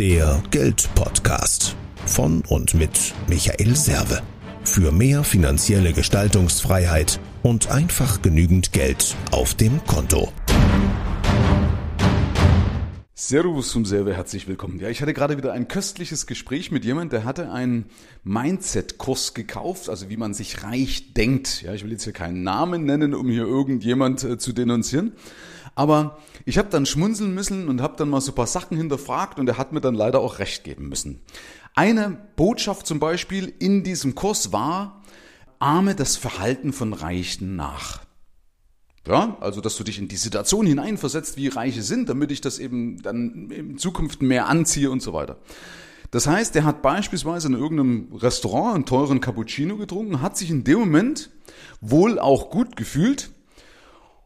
Der 0.00 0.42
Geldpodcast 0.50 1.76
von 2.06 2.42
und 2.48 2.72
mit 2.72 3.12
Michael 3.28 3.76
Serve. 3.76 4.22
Für 4.64 4.92
mehr 4.92 5.24
finanzielle 5.24 5.92
Gestaltungsfreiheit 5.92 7.20
und 7.42 7.70
einfach 7.70 8.22
genügend 8.22 8.72
Geld 8.72 9.14
auf 9.30 9.52
dem 9.52 9.84
Konto. 9.84 10.32
Servus 13.12 13.72
zum 13.72 13.84
Serve, 13.84 14.14
herzlich 14.14 14.48
willkommen. 14.48 14.80
Ja, 14.80 14.88
ich 14.88 15.02
hatte 15.02 15.12
gerade 15.12 15.36
wieder 15.36 15.52
ein 15.52 15.68
köstliches 15.68 16.26
Gespräch 16.26 16.70
mit 16.70 16.86
jemandem, 16.86 17.10
der 17.10 17.24
hatte 17.26 17.52
einen 17.52 17.84
Mindset-Kurs 18.24 19.34
gekauft, 19.34 19.90
also 19.90 20.08
wie 20.08 20.16
man 20.16 20.32
sich 20.32 20.64
reich 20.64 21.12
denkt. 21.12 21.60
Ja, 21.60 21.74
ich 21.74 21.84
will 21.84 21.92
jetzt 21.92 22.04
hier 22.04 22.14
keinen 22.14 22.42
Namen 22.42 22.84
nennen, 22.84 23.12
um 23.12 23.28
hier 23.28 23.44
irgendjemand 23.44 24.24
äh, 24.24 24.38
zu 24.38 24.54
denunzieren. 24.54 25.12
Aber 25.74 26.18
ich 26.44 26.58
habe 26.58 26.68
dann 26.68 26.86
schmunzeln 26.86 27.34
müssen 27.34 27.68
und 27.68 27.80
habe 27.80 27.96
dann 27.96 28.10
mal 28.10 28.20
so 28.20 28.32
paar 28.32 28.46
Sachen 28.46 28.76
hinterfragt 28.76 29.38
und 29.38 29.48
er 29.48 29.58
hat 29.58 29.72
mir 29.72 29.80
dann 29.80 29.94
leider 29.94 30.20
auch 30.20 30.38
recht 30.38 30.64
geben 30.64 30.88
müssen. 30.88 31.20
Eine 31.74 32.18
Botschaft 32.36 32.86
zum 32.86 32.98
Beispiel 32.98 33.52
in 33.58 33.84
diesem 33.84 34.14
Kurs 34.14 34.52
war, 34.52 35.02
ahme 35.58 35.94
das 35.94 36.16
Verhalten 36.16 36.72
von 36.72 36.92
Reichen 36.92 37.56
nach. 37.56 38.00
Ja, 39.06 39.36
also 39.40 39.60
dass 39.60 39.76
du 39.76 39.84
dich 39.84 39.98
in 39.98 40.08
die 40.08 40.16
Situation 40.16 40.66
hineinversetzt, 40.66 41.36
wie 41.36 41.48
Reiche 41.48 41.82
sind, 41.82 42.08
damit 42.08 42.30
ich 42.30 42.40
das 42.40 42.58
eben 42.58 43.00
dann 43.02 43.50
in 43.50 43.78
Zukunft 43.78 44.20
mehr 44.20 44.46
anziehe 44.46 44.90
und 44.90 45.00
so 45.00 45.12
weiter. 45.12 45.38
Das 46.10 46.26
heißt, 46.26 46.54
er 46.56 46.64
hat 46.64 46.82
beispielsweise 46.82 47.48
in 47.48 47.54
irgendeinem 47.54 48.12
Restaurant 48.14 48.74
einen 48.74 48.84
teuren 48.84 49.20
Cappuccino 49.20 49.76
getrunken, 49.76 50.20
hat 50.20 50.36
sich 50.36 50.50
in 50.50 50.64
dem 50.64 50.80
Moment 50.80 51.30
wohl 51.80 52.18
auch 52.18 52.50
gut 52.50 52.76
gefühlt. 52.76 53.30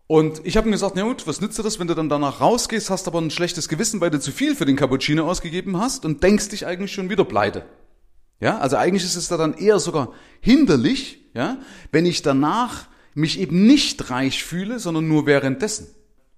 Und 0.07 0.43
ich 0.45 0.57
habe 0.57 0.69
ihm 0.69 0.73
gesagt, 0.73 0.97
na 0.97 1.03
gut, 1.03 1.27
was 1.27 1.41
nützt 1.41 1.59
dir 1.59 1.63
das, 1.63 1.79
wenn 1.81 1.87
du 1.87 1.95
dann 1.95 2.11
danach 2.11 2.41
rausgehst, 2.41 2.91
hast 2.91 3.09
aber 3.09 3.21
ein 3.21 3.31
schlechtes 3.31 3.69
Gewissen, 3.69 4.01
weil 4.01 4.11
du 4.11 4.21
zu 4.21 4.33
viel 4.33 4.55
für 4.55 4.67
den 4.67 4.77
Cappuccino 4.77 5.27
ausgegeben 5.27 5.79
hast 5.79 6.05
und 6.05 6.23
denkst 6.23 6.51
dich 6.51 6.67
eigentlich 6.67 6.93
schon 6.93 7.09
wieder 7.09 7.25
pleite. 7.25 7.65
Ja, 8.39 8.59
also 8.59 8.77
eigentlich 8.77 9.05
ist 9.05 9.17
es 9.17 9.29
da 9.29 9.39
dann 9.39 9.55
eher 9.55 9.79
sogar 9.79 10.13
hinderlich, 10.41 11.21
ja, 11.33 11.59
wenn 11.93 12.05
ich 12.05 12.21
danach 12.21 12.89
mich 13.15 13.41
eben 13.41 13.67
nicht 13.67 14.11
reich 14.11 14.45
fühle, 14.45 14.79
sondern 14.79 15.09
nur 15.09 15.25
währenddessen. 15.25 15.87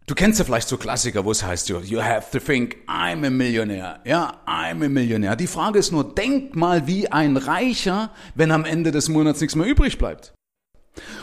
Du 0.07 0.15
kennst 0.15 0.39
ja 0.39 0.45
vielleicht 0.45 0.69
so 0.69 0.77
Klassiker, 0.77 1.25
wo 1.25 1.33
es 1.33 1.43
heißt, 1.43 1.69
you 1.69 2.01
have 2.01 2.31
to 2.31 2.39
think, 2.39 2.77
I'm 2.87 3.27
a 3.27 3.31
millionaire. 3.31 3.99
Ja, 4.05 4.41
I'm 4.47 4.85
a 4.85 4.89
millionaire. 4.89 5.37
Die 5.37 5.49
Frage 5.49 5.81
ist 5.81 5.91
nur, 5.91 6.15
denk 6.15 6.55
mal 6.55 6.87
wie 6.87 7.11
ein 7.11 7.37
Reicher, 7.37 8.11
wenn 8.37 8.53
am 8.53 8.65
Ende 8.65 8.93
des 8.93 9.09
Monats 9.09 9.41
nichts 9.41 9.57
mehr 9.57 9.67
übrig 9.67 9.99
bleibt. 9.99 10.33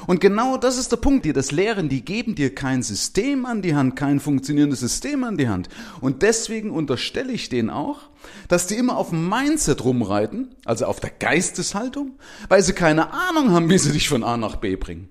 Und 0.07 0.21
genau 0.21 0.57
das 0.57 0.77
ist 0.77 0.91
der 0.91 0.97
Punkt. 0.97 1.25
Die 1.25 1.33
das 1.33 1.51
lehren, 1.51 1.89
die 1.89 2.03
geben 2.03 2.35
dir 2.35 2.53
kein 2.53 2.83
System 2.83 3.45
an 3.45 3.61
die 3.61 3.75
Hand, 3.75 3.95
kein 3.95 4.19
funktionierendes 4.19 4.79
System 4.79 5.23
an 5.23 5.37
die 5.37 5.49
Hand. 5.49 5.69
Und 6.01 6.21
deswegen 6.21 6.71
unterstelle 6.71 7.31
ich 7.31 7.49
denen 7.49 7.69
auch, 7.69 8.09
dass 8.47 8.67
die 8.67 8.75
immer 8.75 8.97
auf 8.97 9.09
dem 9.09 9.29
Mindset 9.29 9.83
rumreiten, 9.83 10.55
also 10.65 10.85
auf 10.85 10.99
der 10.99 11.11
Geisteshaltung, 11.11 12.17
weil 12.49 12.63
sie 12.63 12.73
keine 12.73 13.13
Ahnung 13.13 13.51
haben, 13.51 13.69
wie 13.69 13.77
sie 13.77 13.91
dich 13.91 14.09
von 14.09 14.23
A 14.23 14.37
nach 14.37 14.57
B 14.57 14.75
bringen. 14.75 15.09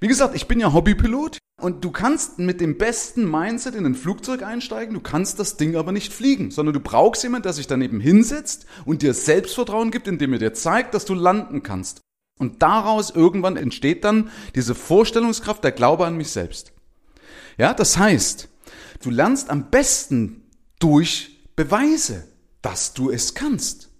Wie 0.00 0.08
gesagt, 0.08 0.34
ich 0.34 0.48
bin 0.48 0.60
ja 0.60 0.72
Hobbypilot 0.72 1.38
und 1.60 1.84
du 1.84 1.90
kannst 1.90 2.38
mit 2.38 2.62
dem 2.62 2.78
besten 2.78 3.30
Mindset 3.30 3.74
in 3.74 3.84
ein 3.84 3.94
Flugzeug 3.94 4.42
einsteigen, 4.42 4.94
du 4.94 5.00
kannst 5.00 5.38
das 5.38 5.58
Ding 5.58 5.76
aber 5.76 5.92
nicht 5.92 6.12
fliegen, 6.12 6.50
sondern 6.50 6.72
du 6.72 6.80
brauchst 6.80 7.22
jemanden, 7.22 7.42
der 7.42 7.52
sich 7.52 7.66
daneben 7.66 8.00
hinsetzt 8.00 8.64
und 8.86 9.02
dir 9.02 9.12
Selbstvertrauen 9.12 9.90
gibt, 9.90 10.08
indem 10.08 10.32
er 10.32 10.38
dir 10.38 10.54
zeigt, 10.54 10.94
dass 10.94 11.04
du 11.04 11.12
landen 11.12 11.62
kannst. 11.62 12.00
Und 12.40 12.62
daraus 12.62 13.10
irgendwann 13.10 13.56
entsteht 13.56 14.02
dann 14.02 14.30
diese 14.54 14.74
Vorstellungskraft, 14.74 15.62
der 15.62 15.72
Glaube 15.72 16.06
an 16.06 16.16
mich 16.16 16.30
selbst. 16.30 16.72
Ja, 17.58 17.74
das 17.74 17.98
heißt, 17.98 18.48
du 19.02 19.10
lernst 19.10 19.50
am 19.50 19.70
besten 19.70 20.42
durch 20.78 21.38
Beweise, 21.54 22.26
dass 22.62 22.94
du 22.94 23.10
es 23.10 23.34
kannst. 23.34 23.90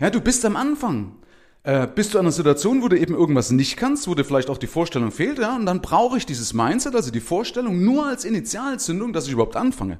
Ja, 0.00 0.10
du 0.10 0.20
bist 0.20 0.44
am 0.44 0.56
Anfang 0.56 1.18
äh, 1.64 1.86
bist 1.86 2.14
du 2.14 2.18
in 2.18 2.24
einer 2.24 2.32
Situation, 2.32 2.82
wo 2.82 2.88
du 2.88 2.98
eben 2.98 3.14
irgendwas 3.14 3.50
nicht 3.50 3.76
kannst, 3.76 4.08
wo 4.08 4.14
dir 4.14 4.24
vielleicht 4.24 4.48
auch 4.48 4.56
die 4.56 4.66
Vorstellung 4.66 5.12
fehlt, 5.12 5.38
ja, 5.38 5.54
und 5.54 5.66
dann 5.66 5.82
brauche 5.82 6.16
ich 6.16 6.24
dieses 6.24 6.54
Mindset, 6.54 6.94
also 6.94 7.10
die 7.10 7.20
Vorstellung, 7.20 7.84
nur 7.84 8.06
als 8.06 8.24
Initialzündung, 8.24 9.12
dass 9.12 9.26
ich 9.26 9.32
überhaupt 9.32 9.56
anfange. 9.56 9.98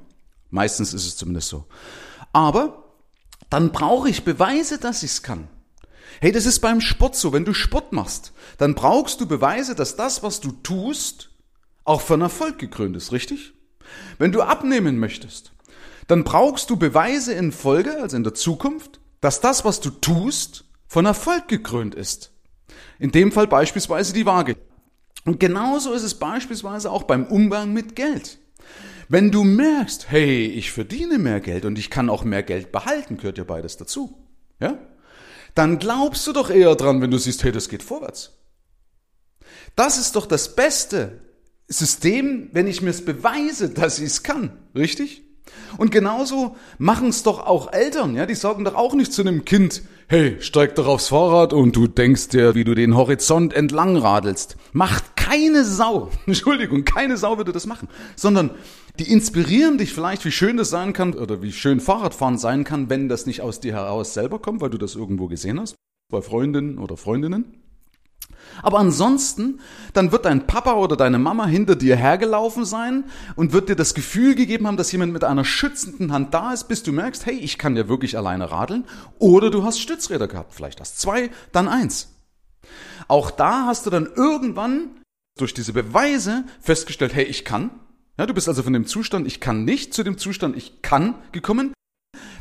Meistens 0.49 0.95
ist 0.95 1.05
es 1.05 1.15
zumindest 1.15 1.49
so. 1.49 1.65
Aber 2.33 2.95
dann 3.51 3.71
brauche 3.71 4.09
ich 4.09 4.23
Beweise, 4.23 4.79
dass 4.79 5.03
ich 5.03 5.11
es 5.11 5.21
kann. 5.21 5.47
Hey, 6.21 6.31
das 6.31 6.45
ist 6.45 6.59
beim 6.59 6.81
Sport 6.81 7.15
so. 7.15 7.33
Wenn 7.33 7.45
du 7.45 7.53
Sport 7.53 7.93
machst, 7.93 8.33
dann 8.57 8.75
brauchst 8.75 9.21
du 9.21 9.27
Beweise, 9.27 9.75
dass 9.75 9.95
das, 9.95 10.23
was 10.23 10.41
du 10.41 10.51
tust, 10.51 11.29
auch 11.83 12.01
von 12.01 12.21
Erfolg 12.21 12.59
gekrönt 12.59 12.95
ist, 12.95 13.11
richtig? 13.11 13.53
Wenn 14.17 14.31
du 14.31 14.41
abnehmen 14.41 14.99
möchtest, 14.99 15.53
dann 16.07 16.23
brauchst 16.23 16.69
du 16.69 16.77
Beweise 16.77 17.33
in 17.33 17.51
Folge, 17.51 18.01
also 18.01 18.17
in 18.17 18.23
der 18.23 18.33
Zukunft, 18.33 18.99
dass 19.21 19.41
das, 19.41 19.65
was 19.65 19.79
du 19.79 19.89
tust, 19.89 20.65
von 20.87 21.05
Erfolg 21.05 21.47
gekrönt 21.47 21.95
ist. 21.95 22.31
In 22.97 23.11
dem 23.11 23.31
Fall 23.31 23.47
beispielsweise 23.47 24.13
die 24.13 24.25
Waage. 24.25 24.57
Und 25.25 25.39
genauso 25.39 25.93
ist 25.93 26.03
es 26.03 26.15
beispielsweise 26.15 26.91
auch 26.91 27.03
beim 27.03 27.25
Umgang 27.25 27.73
mit 27.73 27.95
Geld. 27.95 28.39
Wenn 29.07 29.31
du 29.31 29.43
merkst, 29.43 30.09
hey, 30.09 30.45
ich 30.45 30.71
verdiene 30.71 31.17
mehr 31.17 31.39
Geld 31.39 31.65
und 31.65 31.79
ich 31.79 31.89
kann 31.89 32.09
auch 32.09 32.23
mehr 32.23 32.43
Geld 32.43 32.71
behalten, 32.71 33.17
gehört 33.17 33.37
ja 33.37 33.43
beides 33.43 33.77
dazu. 33.77 34.17
Ja? 34.59 34.77
Dann 35.59 35.77
glaubst 35.77 36.25
du 36.25 36.31
doch 36.31 36.49
eher 36.49 36.73
dran, 36.75 37.01
wenn 37.01 37.11
du 37.11 37.17
siehst, 37.17 37.43
hey, 37.43 37.51
das 37.51 37.67
geht 37.67 37.83
vorwärts. 37.83 38.31
Das 39.75 39.97
ist 39.97 40.15
doch 40.15 40.25
das 40.25 40.55
beste 40.55 41.19
System, 41.67 42.47
wenn 42.53 42.65
ich 42.65 42.81
mir 42.81 42.91
es 42.91 43.03
beweise, 43.03 43.69
dass 43.69 43.99
ich 43.99 44.05
es 44.05 44.23
kann. 44.23 44.57
Richtig? 44.73 45.21
Und 45.77 45.91
genauso 45.91 46.55
machen 46.77 47.09
es 47.09 47.23
doch 47.23 47.45
auch 47.45 47.71
Eltern, 47.71 48.15
ja, 48.15 48.25
die 48.25 48.35
sagen 48.35 48.65
doch 48.65 48.75
auch 48.75 48.93
nicht 48.93 49.13
zu 49.13 49.21
einem 49.21 49.45
Kind, 49.45 49.83
hey, 50.07 50.37
steig 50.39 50.75
doch 50.75 50.87
aufs 50.87 51.09
Fahrrad 51.09 51.53
und 51.53 51.75
du 51.75 51.87
denkst 51.87 52.29
dir, 52.29 52.55
wie 52.55 52.63
du 52.63 52.73
den 52.73 52.95
Horizont 52.95 53.53
entlang 53.53 53.95
radelst. 53.95 54.57
Macht 54.73 55.15
keine 55.15 55.63
Sau, 55.63 56.09
Entschuldigung, 56.25 56.83
keine 56.83 57.17
Sau 57.17 57.37
würde 57.37 57.51
das 57.51 57.67
machen, 57.67 57.87
sondern 58.15 58.51
die 58.97 59.11
inspirieren 59.11 59.77
dich 59.77 59.93
vielleicht, 59.93 60.25
wie 60.25 60.31
schön 60.31 60.57
das 60.57 60.69
sein 60.69 60.93
kann 60.93 61.13
oder 61.13 61.41
wie 61.41 61.51
schön 61.51 61.79
Fahrradfahren 61.79 62.37
sein 62.37 62.63
kann, 62.63 62.89
wenn 62.89 63.07
das 63.07 63.25
nicht 63.25 63.41
aus 63.41 63.59
dir 63.59 63.73
heraus 63.73 64.13
selber 64.13 64.39
kommt, 64.39 64.61
weil 64.61 64.71
du 64.71 64.77
das 64.77 64.95
irgendwo 64.95 65.27
gesehen 65.27 65.59
hast, 65.59 65.75
bei 66.11 66.21
Freundinnen 66.21 66.79
oder 66.79 66.97
Freundinnen. 66.97 67.68
Aber 68.61 68.79
ansonsten, 68.79 69.59
dann 69.93 70.11
wird 70.11 70.25
dein 70.25 70.47
Papa 70.47 70.73
oder 70.73 70.95
deine 70.95 71.19
Mama 71.19 71.45
hinter 71.45 71.75
dir 71.75 71.95
hergelaufen 71.95 72.65
sein 72.65 73.05
und 73.35 73.53
wird 73.53 73.69
dir 73.69 73.75
das 73.75 73.93
Gefühl 73.93 74.35
gegeben 74.35 74.67
haben, 74.67 74.77
dass 74.77 74.91
jemand 74.91 75.13
mit 75.13 75.23
einer 75.23 75.45
schützenden 75.45 76.11
Hand 76.11 76.33
da 76.33 76.53
ist, 76.53 76.67
bis 76.67 76.83
du 76.83 76.91
merkst, 76.91 77.25
hey, 77.25 77.35
ich 77.35 77.57
kann 77.57 77.75
ja 77.75 77.87
wirklich 77.87 78.17
alleine 78.17 78.51
radeln. 78.51 78.85
Oder 79.17 79.49
du 79.49 79.63
hast 79.63 79.79
Stützräder 79.79 80.27
gehabt, 80.27 80.53
vielleicht 80.53 80.79
hast 80.79 80.99
zwei, 80.99 81.29
dann 81.51 81.67
eins. 81.67 82.15
Auch 83.07 83.31
da 83.31 83.65
hast 83.65 83.85
du 83.85 83.89
dann 83.89 84.07
irgendwann 84.15 84.89
durch 85.37 85.53
diese 85.53 85.73
Beweise 85.73 86.43
festgestellt, 86.59 87.15
hey, 87.15 87.25
ich 87.25 87.45
kann. 87.45 87.71
Ja, 88.17 88.25
du 88.25 88.33
bist 88.33 88.49
also 88.49 88.63
von 88.63 88.73
dem 88.73 88.85
Zustand, 88.85 89.25
ich 89.25 89.39
kann 89.39 89.63
nicht, 89.63 89.93
zu 89.93 90.03
dem 90.03 90.17
Zustand, 90.17 90.57
ich 90.57 90.81
kann 90.81 91.15
gekommen 91.31 91.73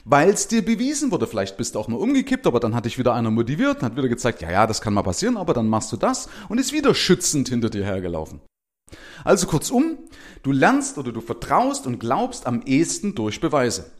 weil 0.05 0.31
es 0.31 0.49
dir 0.49 0.65
bewiesen 0.65 1.11
wurde. 1.11 1.27
Vielleicht 1.27 1.57
bist 1.57 1.75
du 1.75 1.79
auch 1.79 1.89
mal 1.89 1.97
umgekippt, 1.97 2.47
aber 2.47 2.61
dann 2.61 2.75
hat 2.75 2.87
dich 2.87 2.99
wieder 2.99 3.15
einer 3.15 3.31
motiviert 3.31 3.79
und 3.79 3.83
hat 3.83 3.97
wieder 3.97 4.09
gezeigt, 4.09 4.43
ja, 4.43 4.51
ja, 4.51 4.67
das 4.67 4.81
kann 4.81 4.95
mal 4.95 5.03
passieren, 5.03 5.37
aber 5.37 5.55
dann 5.55 5.69
machst 5.69 5.93
du 5.93 5.97
das 5.97 6.29
und 6.49 6.59
ist 6.59 6.73
wieder 6.73 6.95
schützend 6.95 7.49
hinter 7.49 7.71
dir 7.71 7.85
hergelaufen. 7.85 8.41
Also 9.25 9.47
kurzum, 9.47 9.99
du 10.43 10.53
lernst 10.53 10.99
oder 10.99 11.13
du 11.13 11.21
vertraust 11.21 11.87
und 11.87 11.99
glaubst 11.99 12.47
am 12.47 12.63
ehesten 12.63 13.15
durch 13.15 13.41
Beweise. 13.41 13.91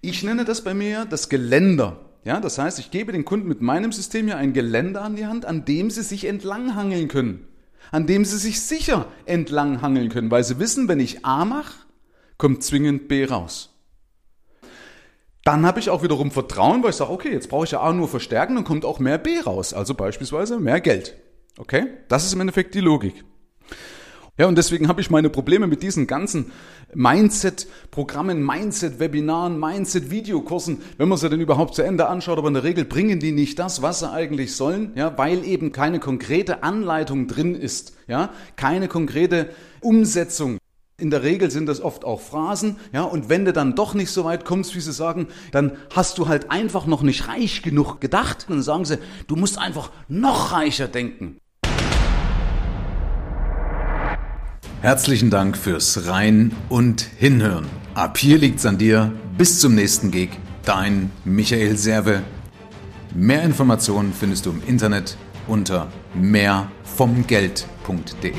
Ich 0.00 0.22
nenne 0.22 0.44
das 0.44 0.62
bei 0.62 0.74
mir 0.74 1.04
das 1.04 1.28
Geländer. 1.28 2.00
Ja, 2.24 2.40
das 2.40 2.58
heißt, 2.58 2.78
ich 2.78 2.90
gebe 2.90 3.12
den 3.12 3.24
Kunden 3.24 3.48
mit 3.48 3.62
meinem 3.62 3.92
System 3.92 4.26
hier 4.26 4.36
ein 4.36 4.52
Geländer 4.52 5.02
an 5.02 5.16
die 5.16 5.26
Hand, 5.26 5.44
an 5.44 5.64
dem 5.64 5.90
sie 5.90 6.02
sich 6.02 6.26
entlanghangeln 6.26 7.08
können. 7.08 7.46
An 7.90 8.06
dem 8.06 8.24
sie 8.24 8.36
sich 8.36 8.60
sicher 8.60 9.06
entlanghangeln 9.24 10.10
können, 10.10 10.30
weil 10.30 10.44
sie 10.44 10.58
wissen, 10.58 10.88
wenn 10.88 11.00
ich 11.00 11.24
A 11.24 11.44
mache, 11.44 11.74
kommt 12.36 12.62
zwingend 12.62 13.08
B 13.08 13.24
raus. 13.24 13.77
Dann 15.48 15.64
habe 15.64 15.80
ich 15.80 15.88
auch 15.88 16.02
wiederum 16.02 16.30
Vertrauen, 16.30 16.82
weil 16.82 16.90
ich 16.90 16.96
sage, 16.96 17.10
okay, 17.10 17.32
jetzt 17.32 17.48
brauche 17.48 17.64
ich 17.64 17.70
ja 17.70 17.80
A 17.80 17.94
nur 17.94 18.06
verstärken, 18.06 18.56
dann 18.56 18.64
kommt 18.64 18.84
auch 18.84 18.98
mehr 18.98 19.16
B 19.16 19.40
raus, 19.40 19.72
also 19.72 19.94
beispielsweise 19.94 20.60
mehr 20.60 20.82
Geld. 20.82 21.16
Okay? 21.56 21.86
Das 22.08 22.26
ist 22.26 22.34
im 22.34 22.42
Endeffekt 22.42 22.74
die 22.74 22.80
Logik. 22.80 23.24
Ja, 24.36 24.46
und 24.46 24.58
deswegen 24.58 24.88
habe 24.88 25.00
ich 25.00 25.08
meine 25.08 25.30
Probleme 25.30 25.66
mit 25.66 25.82
diesen 25.82 26.06
ganzen 26.06 26.52
Mindset-Programmen, 26.92 28.44
Mindset-Webinaren, 28.44 29.58
Mindset-Videokursen, 29.58 30.82
wenn 30.98 31.08
man 31.08 31.16
sie 31.16 31.30
denn 31.30 31.40
überhaupt 31.40 31.74
zu 31.74 31.80
Ende 31.80 32.08
anschaut, 32.08 32.36
aber 32.36 32.48
in 32.48 32.54
der 32.54 32.64
Regel 32.64 32.84
bringen 32.84 33.18
die 33.18 33.32
nicht 33.32 33.58
das, 33.58 33.80
was 33.80 34.00
sie 34.00 34.10
eigentlich 34.10 34.54
sollen, 34.54 34.92
ja, 34.96 35.16
weil 35.16 35.46
eben 35.46 35.72
keine 35.72 35.98
konkrete 35.98 36.62
Anleitung 36.62 37.26
drin 37.26 37.54
ist, 37.54 37.96
ja, 38.06 38.34
keine 38.56 38.86
konkrete 38.86 39.48
Umsetzung. 39.80 40.57
In 41.00 41.10
der 41.10 41.22
Regel 41.22 41.48
sind 41.48 41.66
das 41.66 41.80
oft 41.80 42.04
auch 42.04 42.20
Phrasen, 42.20 42.74
ja, 42.92 43.04
und 43.04 43.28
wenn 43.28 43.44
du 43.44 43.52
dann 43.52 43.76
doch 43.76 43.94
nicht 43.94 44.10
so 44.10 44.24
weit 44.24 44.44
kommst, 44.44 44.74
wie 44.74 44.80
sie 44.80 44.92
sagen, 44.92 45.28
dann 45.52 45.76
hast 45.94 46.18
du 46.18 46.26
halt 46.26 46.50
einfach 46.50 46.86
noch 46.86 47.02
nicht 47.02 47.28
reich 47.28 47.62
genug 47.62 48.00
gedacht. 48.00 48.46
Und 48.48 48.56
dann 48.56 48.64
sagen 48.64 48.84
sie, 48.84 48.98
du 49.28 49.36
musst 49.36 49.58
einfach 49.58 49.92
noch 50.08 50.50
reicher 50.50 50.88
denken. 50.88 51.36
Herzlichen 54.80 55.30
Dank 55.30 55.56
fürs 55.56 56.08
Rein 56.08 56.50
und 56.68 57.02
Hinhören. 57.02 57.66
Ab 57.94 58.18
hier 58.18 58.38
liegt's 58.38 58.66
an 58.66 58.78
dir. 58.78 59.12
Bis 59.36 59.60
zum 59.60 59.76
nächsten 59.76 60.10
Gig. 60.10 60.30
Dein 60.64 61.12
Michael 61.24 61.76
Serve. 61.76 62.24
Mehr 63.14 63.44
Informationen 63.44 64.12
findest 64.12 64.46
du 64.46 64.50
im 64.50 64.64
Internet 64.66 65.16
unter 65.46 65.92
mehrvomgeld.de. 66.14 68.32